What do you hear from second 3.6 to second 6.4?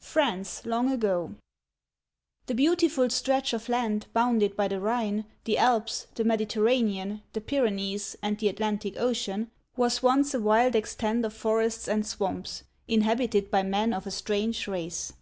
land bounded by the Rhine, the Alps, the